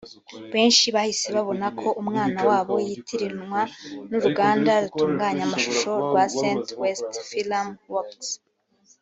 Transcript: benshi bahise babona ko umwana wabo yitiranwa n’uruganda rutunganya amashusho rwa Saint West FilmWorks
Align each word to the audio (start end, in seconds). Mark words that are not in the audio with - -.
benshi 0.53 0.85
bahise 0.95 1.27
babona 1.35 1.65
ko 1.79 1.87
umwana 2.01 2.39
wabo 2.49 2.75
yitiranwa 2.87 3.61
n’uruganda 4.09 4.71
rutunganya 4.83 5.43
amashusho 5.47 5.91
rwa 6.05 6.23
Saint 6.37 6.67
West 6.81 7.11
FilmWorks 7.27 8.29